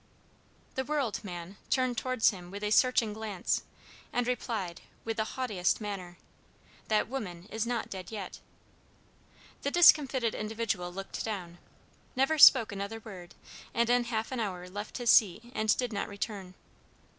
"The 0.73 0.83
World 0.83 1.23
man 1.23 1.57
turned 1.69 1.95
towards 1.95 2.31
him 2.31 2.49
with 2.49 2.63
a 2.63 2.71
searching 2.71 3.13
glance, 3.13 3.61
and 4.11 4.25
replied, 4.25 4.81
with 5.05 5.17
the 5.17 5.23
haughtiest 5.35 5.79
manner: 5.79 6.17
'That 6.87 7.07
woman 7.07 7.45
is 7.51 7.67
not 7.67 7.91
dead 7.91 8.09
yet.' 8.09 8.39
"The 9.61 9.69
discomfited 9.69 10.33
individual 10.33 10.91
looked 10.91 11.23
down, 11.23 11.59
never 12.15 12.39
spoke 12.39 12.71
another 12.71 12.99
word, 12.99 13.35
and 13.75 13.91
in 13.91 14.05
half 14.05 14.31
an 14.31 14.39
hour 14.39 14.67
left 14.67 14.97
his 14.97 15.11
seat, 15.11 15.43
and 15.53 15.77
did 15.77 15.93
not 15.93 16.07
return. 16.07 16.55